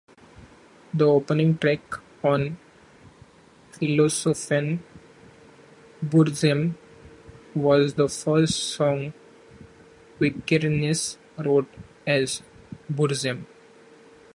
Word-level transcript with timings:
The 0.95 1.05
opening 1.05 1.59
track 1.59 1.83
on 2.23 2.57
"Filosofem", 3.73 4.79
"Burzum", 6.03 6.73
was 7.53 7.93
the 7.93 8.09
first 8.09 8.55
song 8.75 9.13
Vikernes 10.19 11.17
wrote 11.37 11.69
as 12.07 12.41
Burzum. 12.91 13.45